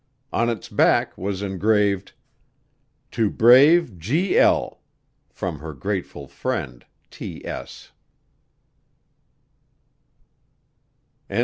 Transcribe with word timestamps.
On 0.33 0.49
its 0.49 0.67
back 0.67 1.15
was 1.15 1.43
engraved, 1.43 2.13
To 3.11 3.29
brave 3.29 3.99
G. 3.99 4.35
L. 4.35 4.81
From 5.29 5.59
her 5.59 5.75
grateful 5.75 6.27
friend, 6.27 6.83
T. 7.11 7.43